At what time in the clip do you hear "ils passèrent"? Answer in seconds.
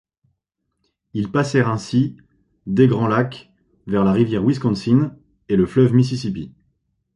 1.13-1.69